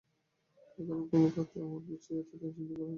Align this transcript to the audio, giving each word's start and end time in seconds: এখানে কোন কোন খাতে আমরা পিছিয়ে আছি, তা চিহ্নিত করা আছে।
এখানে 0.79 0.87
কোন 0.87 1.01
কোন 1.11 1.23
খাতে 1.35 1.57
আমরা 1.61 1.79
পিছিয়ে 1.87 2.17
আছি, 2.21 2.33
তা 2.33 2.47
চিহ্নিত 2.47 2.71
করা 2.71 2.75
আছে। 2.77 2.89